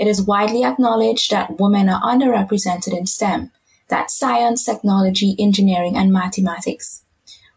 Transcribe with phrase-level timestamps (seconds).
[0.00, 3.52] It is widely acknowledged that women are underrepresented in STEM,
[3.88, 7.04] that's science, technology, engineering, and mathematics.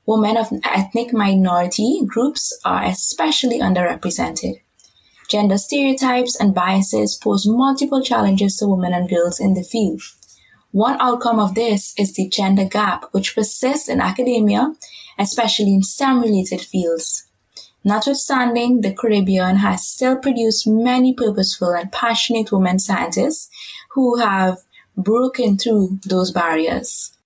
[0.05, 4.55] Women of ethnic minority groups are especially underrepresented.
[5.29, 10.01] Gender stereotypes and biases pose multiple challenges to women and girls in the field.
[10.71, 14.73] One outcome of this is the gender gap, which persists in academia,
[15.17, 17.22] especially in STEM related fields.
[17.85, 23.49] Notwithstanding, the Caribbean has still produced many purposeful and passionate women scientists
[23.91, 24.59] who have
[24.95, 27.17] broken through those barriers.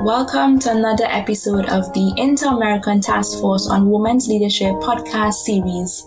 [0.00, 6.02] Welcome to another episode of the Inter American Task Force on Women's Leadership podcast series.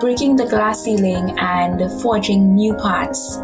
[0.00, 3.40] Breaking the glass ceiling and forging new paths.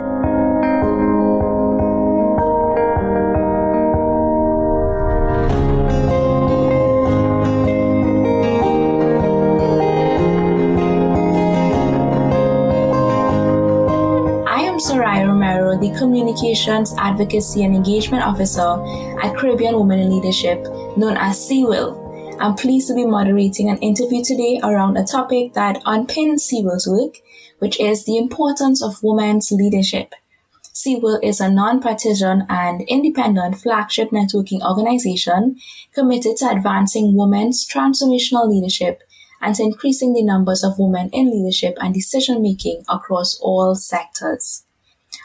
[16.49, 18.83] Communications, Advocacy and Engagement Officer
[19.21, 20.65] at Caribbean Women in Leadership,
[20.97, 22.41] known as CWIL.
[22.41, 27.17] I'm pleased to be moderating an interview today around a topic that unpins CWIL's work,
[27.59, 30.15] which is the importance of women's leadership.
[30.73, 35.57] CWIL is a non-partisan and independent flagship networking organization
[35.93, 39.03] committed to advancing women's transformational leadership
[39.43, 44.65] and to increasing the numbers of women in leadership and decision making across all sectors.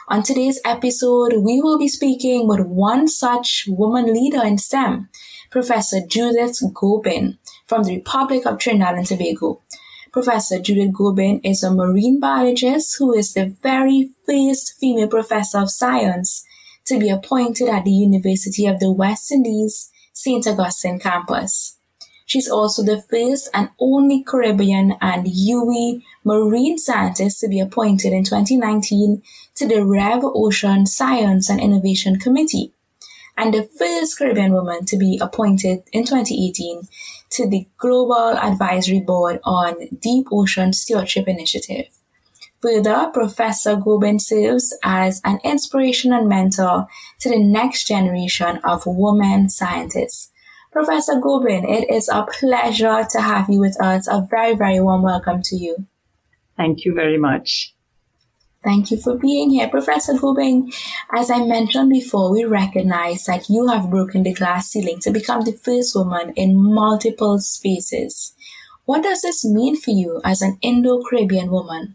[0.06, 5.08] On today's episode, we will be speaking with one such woman leader in STEM,
[5.50, 9.62] Professor Judith Gobin from the Republic of Trinidad and Tobago.
[10.12, 15.70] Professor Judith Gobin is a marine biologist who is the very first female professor of
[15.70, 16.44] science
[16.84, 20.46] to be appointed at the University of the West Indies St.
[20.46, 21.73] Augustine campus.
[22.26, 28.24] She's also the first and only Caribbean and UWI marine scientist to be appointed in
[28.24, 29.22] 2019
[29.56, 32.72] to the Rev Ocean Science and Innovation Committee,
[33.36, 36.88] and the first Caribbean woman to be appointed in 2018
[37.30, 41.86] to the Global Advisory Board on Deep Ocean Stewardship Initiative.
[42.62, 46.86] Further, Professor Gobin serves as an inspiration and mentor
[47.20, 50.30] to the next generation of women scientists.
[50.74, 54.08] Professor Gobin, it is a pleasure to have you with us.
[54.08, 55.86] A very, very warm welcome to you.
[56.56, 57.76] Thank you very much.
[58.64, 59.68] Thank you for being here.
[59.68, 60.72] Professor Gobin,
[61.16, 65.42] as I mentioned before, we recognize that you have broken the glass ceiling to become
[65.42, 68.34] the first woman in multiple spaces.
[68.84, 71.94] What does this mean for you as an Indo-Caribbean woman?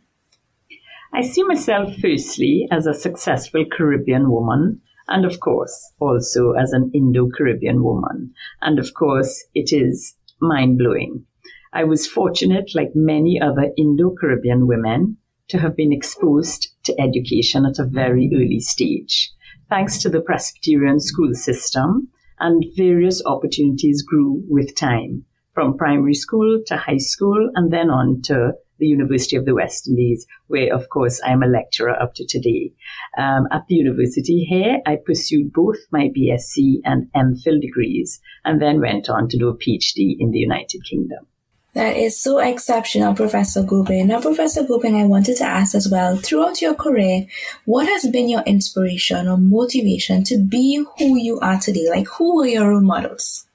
[1.14, 4.80] I see myself firstly as a successful Caribbean woman
[5.10, 8.34] and of course also as an Indo-Caribbean woman.
[8.62, 11.26] And of course it is mind blowing.
[11.74, 15.18] I was fortunate, like many other Indo-Caribbean women,
[15.50, 19.32] to have been exposed to education at a very early stage.
[19.70, 22.10] Thanks to the Presbyterian school system
[22.40, 28.22] and various opportunities grew with time from primary school to high school and then on
[28.24, 32.26] to the University of the West Indies, where, of course, I'm a lecturer up to
[32.26, 32.74] today.
[33.18, 38.82] Um, at the university here, I pursued both my BSc and MPhil degrees, and then
[38.82, 41.28] went on to do a PhD in the United Kingdom.
[41.76, 44.08] That is so exceptional, Professor Gobin.
[44.08, 47.28] Now, Professor Gobin, I wanted to ask as well, throughout your career,
[47.66, 51.88] what has been your inspiration or motivation to be who you are today?
[51.90, 53.46] Like, who were your role models?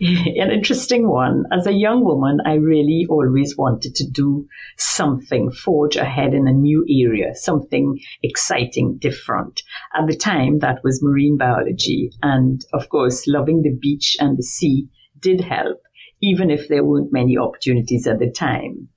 [0.40, 1.44] an interesting one.
[1.52, 4.46] As a young woman, I really always wanted to do
[4.78, 9.60] something, forge ahead in a new area, something exciting, different.
[9.94, 12.12] At the time, that was marine biology.
[12.22, 15.82] And of course, loving the beach and the sea did help,
[16.22, 18.88] even if there weren't many opportunities at the time.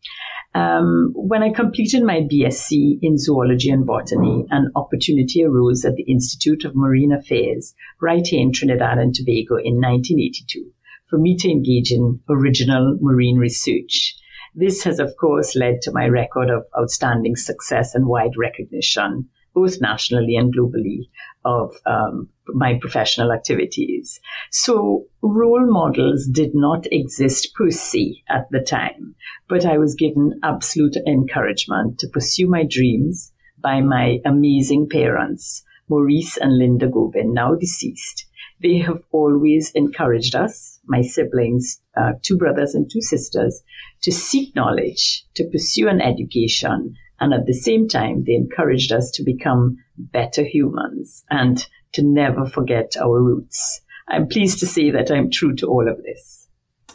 [0.55, 6.03] Um, when I completed my BSc in zoology and botany, an opportunity arose at the
[6.03, 10.71] Institute of Marine Affairs right here in Trinidad and Tobago in 1982
[11.13, 14.15] for me to engage in original marine research.
[14.55, 19.79] This has, of course, led to my record of outstanding success and wide recognition, both
[19.79, 21.09] nationally and globally,
[21.45, 24.19] of um, my professional activities.
[24.49, 29.13] So role models did not exist per se at the time,
[29.47, 33.31] but I was given absolute encouragement to pursue my dreams
[33.61, 38.25] by my amazing parents, Maurice and Linda Gobin, now deceased,
[38.63, 43.61] they have always encouraged us, my siblings, uh, two brothers and two sisters,
[44.01, 46.95] to seek knowledge, to pursue an education.
[47.19, 52.45] And at the same time, they encouraged us to become better humans and to never
[52.45, 53.81] forget our roots.
[54.09, 56.43] I'm pleased to say that I'm true to all of this.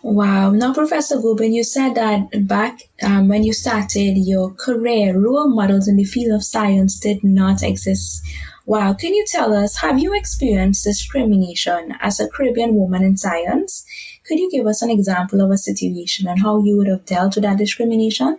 [0.03, 0.51] Wow.
[0.51, 5.89] Now, Professor Gobin, you said that back um, when you started your career, role models
[5.89, 8.23] in the field of science did not exist.
[8.69, 8.93] Wow.
[8.93, 13.83] Can you tell us, have you experienced discrimination as a Caribbean woman in science?
[14.27, 17.37] Could you give us an example of a situation and how you would have dealt
[17.37, 18.39] with that discrimination?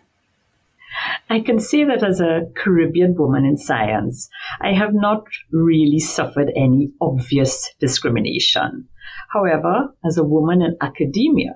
[1.32, 4.30] I can say that as a Caribbean woman in science,
[4.62, 8.88] I have not really suffered any obvious discrimination.
[9.34, 11.56] However, as a woman in academia,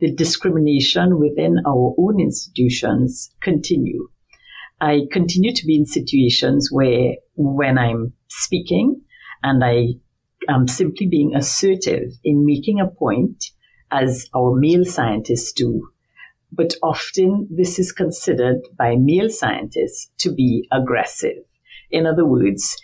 [0.00, 4.08] the discrimination within our own institutions continue.
[4.84, 9.00] I continue to be in situations where when I'm speaking
[9.42, 9.94] and I
[10.46, 13.46] am simply being assertive in making a point,
[13.90, 15.88] as our male scientists do,
[16.52, 21.38] but often this is considered by male scientists to be aggressive.
[21.90, 22.76] In other words,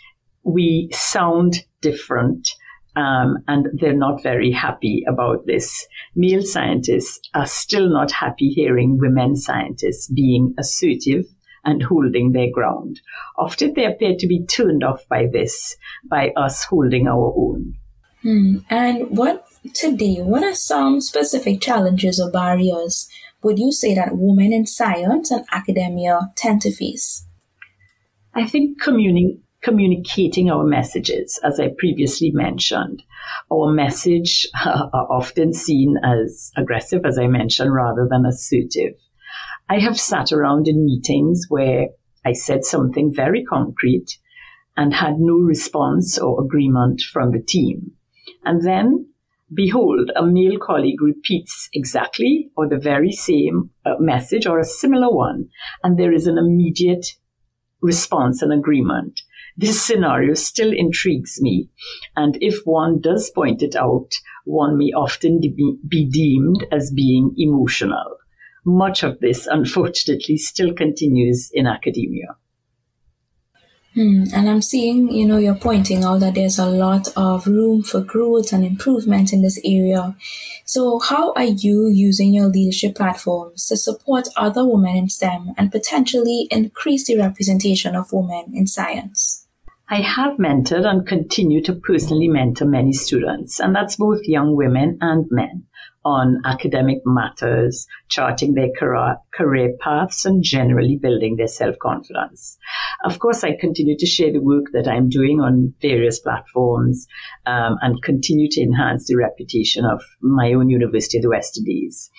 [0.43, 2.49] we sound different
[2.95, 5.85] um, and they're not very happy about this.
[6.15, 11.25] Male scientists are still not happy hearing women scientists being assertive
[11.63, 13.01] and holding their ground.
[13.37, 15.75] Often they appear to be turned off by this,
[16.05, 17.75] by us holding our own.
[18.21, 18.57] Hmm.
[18.69, 23.09] And what today, what are some specific challenges or barriers
[23.43, 27.25] would you say that women in science and academia tend to face?
[28.35, 33.03] I think communi- communicating our messages, as I previously mentioned.
[33.51, 38.93] Our message are often seen as aggressive, as I mentioned, rather than assertive.
[39.71, 41.87] I have sat around in meetings where
[42.25, 44.17] I said something very concrete
[44.75, 47.93] and had no response or agreement from the team.
[48.43, 49.05] And then
[49.53, 55.09] behold, a male colleague repeats exactly or the very same uh, message or a similar
[55.09, 55.47] one,
[55.83, 57.05] and there is an immediate
[57.81, 59.21] response and agreement.
[59.55, 61.69] This scenario still intrigues me,
[62.17, 64.09] and if one does point it out,
[64.43, 68.17] one may often de- be deemed as being emotional.
[68.63, 72.35] Much of this, unfortunately, still continues in academia.
[73.93, 74.23] Hmm.
[74.33, 77.99] And I'm seeing, you know, you're pointing out that there's a lot of room for
[77.99, 80.15] growth and improvement in this area.
[80.65, 85.73] So, how are you using your leadership platforms to support other women in STEM and
[85.73, 89.45] potentially increase the representation of women in science?
[89.89, 94.99] I have mentored and continue to personally mentor many students, and that's both young women
[95.01, 95.65] and men
[96.03, 102.57] on academic matters, charting their career, career paths, and generally building their self confidence.
[103.05, 107.07] Of course, I continue to share the work that I'm doing on various platforms
[107.45, 112.09] um, and continue to enhance the reputation of my own University the West Indies.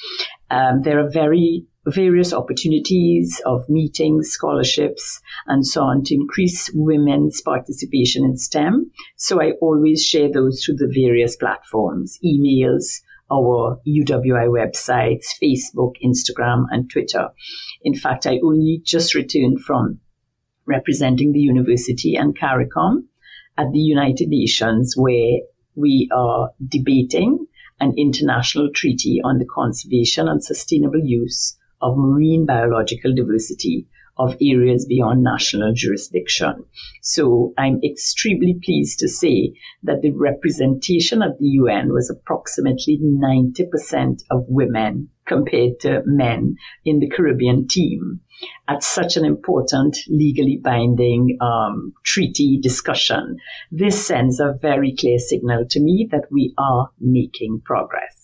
[0.51, 7.41] Um, there are very various opportunities of meetings, scholarships, and so on to increase women's
[7.41, 8.91] participation in STEM.
[9.17, 16.65] So I always share those through the various platforms, emails, our UWI websites, Facebook, Instagram,
[16.71, 17.29] and Twitter.
[17.83, 20.01] In fact, I only just returned from
[20.67, 23.05] representing the university and CARICOM
[23.59, 25.39] at the United Nations, where
[25.75, 27.47] we are debating
[27.81, 33.87] an international treaty on the conservation and sustainable use of marine biological diversity
[34.19, 36.65] of areas beyond national jurisdiction.
[37.01, 44.23] So I'm extremely pleased to say that the representation of the UN was approximately 90%
[44.31, 48.21] of women compared to men in the Caribbean team
[48.69, 53.37] at such an important legally binding um, treaty discussion.
[53.71, 58.22] This sends a very clear signal to me that we are making progress.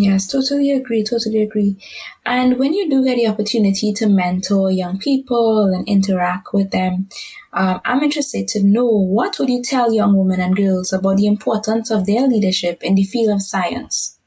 [0.00, 1.76] Yes, totally agree, totally agree.
[2.24, 7.08] And when you do get the opportunity to mentor young people and interact with them,
[7.52, 11.26] um, I'm interested to know what would you tell young women and girls about the
[11.26, 14.20] importance of their leadership in the field of science?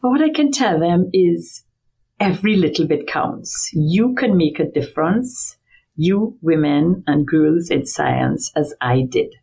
[0.00, 1.64] Well, what I can tell them is
[2.20, 3.70] every little bit counts.
[3.72, 5.56] You can make a difference.
[5.96, 9.34] You women and girls in science, as I did.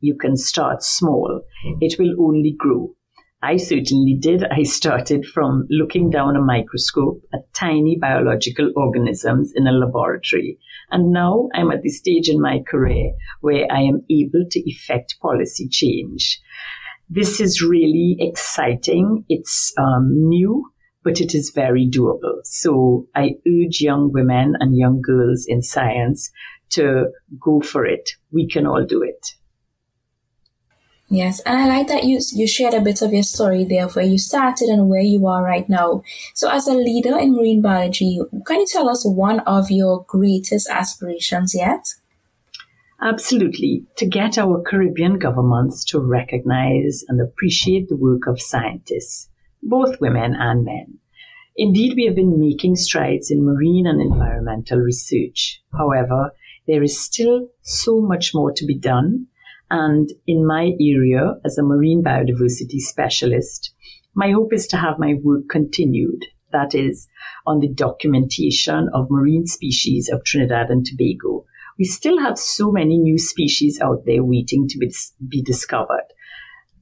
[0.00, 1.42] You can start small.
[1.80, 2.96] It will only grow.
[3.42, 4.44] I certainly did.
[4.44, 10.58] I started from looking down a microscope at tiny biological organisms in a laboratory.
[10.90, 15.16] And now I'm at the stage in my career where I am able to effect
[15.22, 16.40] policy change.
[17.08, 19.24] This is really exciting.
[19.30, 20.70] It's um, new,
[21.02, 22.40] but it is very doable.
[22.44, 26.30] So I urge young women and young girls in science
[26.70, 27.06] to
[27.40, 28.10] go for it.
[28.32, 29.34] We can all do it.
[31.12, 33.96] Yes, and I like that you you shared a bit of your story there of
[33.96, 36.04] where you started and where you are right now.
[36.34, 40.70] So, as a leader in marine biology, can you tell us one of your greatest
[40.70, 41.84] aspirations yet?
[43.02, 43.86] Absolutely.
[43.96, 49.28] To get our Caribbean governments to recognize and appreciate the work of scientists,
[49.64, 50.98] both women and men.
[51.56, 55.60] Indeed, we have been making strides in marine and environmental research.
[55.76, 56.30] However,
[56.68, 59.26] there is still so much more to be done.
[59.70, 63.72] And in my area, as a marine biodiversity specialist,
[64.14, 66.24] my hope is to have my work continued.
[66.52, 67.08] That is,
[67.46, 71.44] on the documentation of marine species of Trinidad and Tobago
[71.80, 74.92] we still have so many new species out there waiting to be,
[75.26, 76.04] be discovered.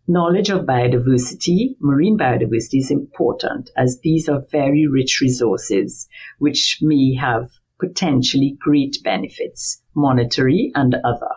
[0.09, 6.09] Knowledge of biodiversity, marine biodiversity is important as these are very rich resources
[6.41, 11.31] which may have potentially great benefits, monetary and other.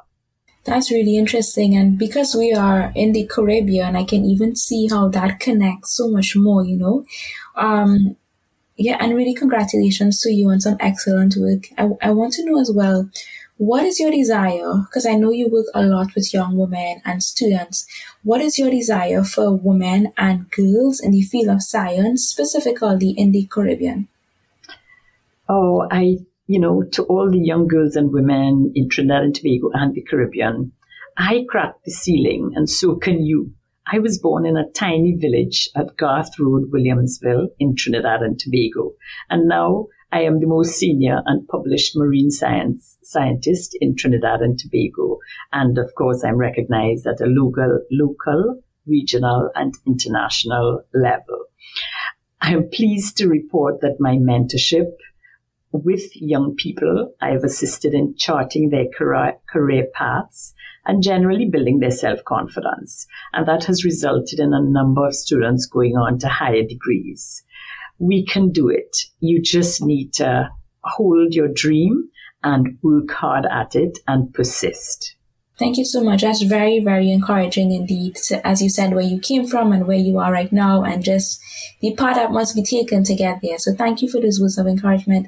[0.64, 1.76] That's really interesting.
[1.76, 6.08] And because we are in the Caribbean, I can even see how that connects so
[6.08, 7.06] much more, you know.
[7.56, 8.16] Um,
[8.78, 11.64] yeah, and really congratulations to you on some excellent work.
[11.78, 13.10] I, I want to know as well,
[13.58, 14.74] what is your desire?
[14.88, 17.86] Because I know you work a lot with young women and students.
[18.24, 23.32] What is your desire for women and girls in the field of science, specifically in
[23.32, 24.08] the Caribbean?
[25.48, 26.20] Oh, I,
[26.52, 30.02] you know, to all the young girls and women in Trinidad and Tobago and the
[30.02, 30.74] Caribbean,
[31.18, 33.54] I cracked the ceiling and so can you.
[33.88, 38.96] I was born in a tiny village at Garth Road, Williamsville in Trinidad and Tobago.
[39.30, 44.60] And now I am the most senior and published marine science scientist in Trinidad and
[44.60, 45.20] Tobago.
[45.54, 51.46] And of course, I'm recognized at a local, local, regional and international level.
[52.42, 54.92] I am pleased to report that my mentorship
[55.72, 60.54] with young people, I have assisted in charting their career, career paths
[60.86, 63.08] and generally building their self-confidence.
[63.34, 67.44] And that has resulted in a number of students going on to higher degrees
[68.02, 68.98] we can do it.
[69.20, 70.50] You just need to
[70.84, 72.10] hold your dream
[72.44, 75.16] and work hard at it and persist.
[75.62, 76.24] Thank you so much.
[76.24, 78.18] That's very, very encouraging indeed.
[78.44, 81.40] As you said, where you came from and where you are right now, and just
[81.82, 83.60] the part that must be taken to get there.
[83.60, 85.28] So, thank you for those words of encouragement.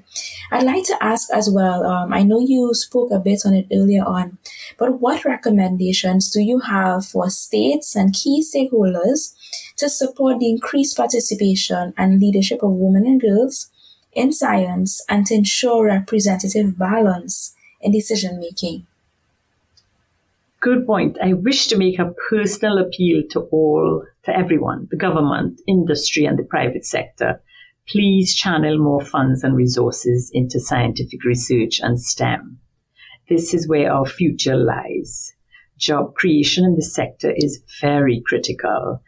[0.50, 1.86] I'd like to ask as well.
[1.86, 4.40] Um, I know you spoke a bit on it earlier on,
[4.80, 9.36] but what recommendations do you have for states and key stakeholders
[9.78, 13.70] to support the increased participation and leadership of women and girls
[14.14, 18.88] in science and to ensure representative balance in decision making.
[20.64, 21.18] Good point.
[21.22, 26.40] I wish to make a personal appeal to all, to everyone, the government, industry, and
[26.40, 27.42] the private sector.
[27.90, 32.60] Please channel more funds and resources into scientific research and STEM.
[33.28, 35.34] This is where our future lies
[35.84, 39.02] job creation in the sector is very critical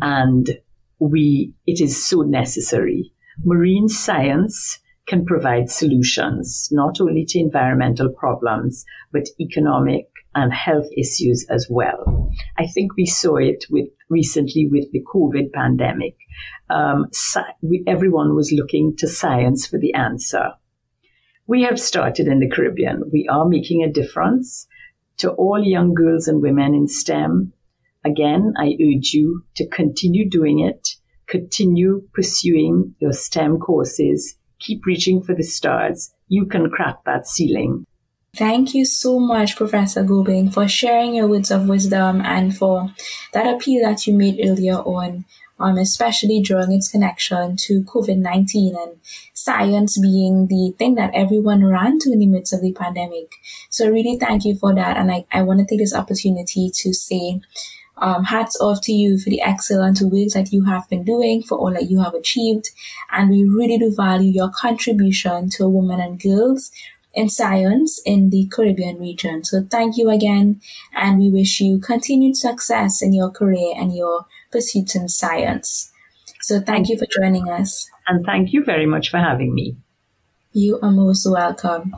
[0.00, 0.50] and
[0.98, 3.12] we, it is so necessary.
[3.44, 11.46] Marine science can provide solutions not only to environmental problems, but economic and health issues
[11.50, 12.30] as well.
[12.58, 16.16] I think we saw it with recently with the COVID pandemic.
[16.68, 17.06] Um,
[17.62, 20.52] we, everyone was looking to science for the answer.
[21.46, 23.10] We have started in the Caribbean.
[23.12, 24.68] We are making a difference
[25.20, 27.52] to all young girls and women in STEM,
[28.06, 30.96] again, I urge you to continue doing it,
[31.26, 36.10] continue pursuing your STEM courses, keep reaching for the stars.
[36.28, 37.84] You can crack that ceiling.
[38.36, 42.92] Thank you so much, Professor Gobin, for sharing your words of wisdom and for
[43.32, 45.24] that appeal that you made earlier on
[45.60, 48.92] um, especially during its connection to COVID 19 and
[49.34, 53.34] science being the thing that everyone ran to in the midst of the pandemic.
[53.68, 54.96] So, really, thank you for that.
[54.96, 57.40] And I, I want to take this opportunity to say,
[57.98, 61.58] um, hats off to you for the excellent work that you have been doing, for
[61.58, 62.70] all that you have achieved.
[63.12, 66.70] And we really do value your contribution to women and girls
[67.14, 69.44] in science in the Caribbean region.
[69.44, 70.60] So thank you again.
[70.94, 75.90] And we wish you continued success in your career and your pursuits in science.
[76.40, 77.88] So thank you for joining us.
[78.06, 79.76] And thank you very much for having me.
[80.52, 81.94] You are most welcome.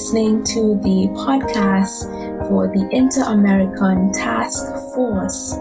[0.00, 2.08] Listening to the podcast
[2.48, 4.64] for the Inter American Task
[4.94, 5.52] Force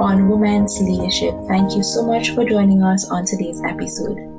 [0.00, 1.34] on women's leadership.
[1.46, 4.31] Thank you so much for joining us on today's episode.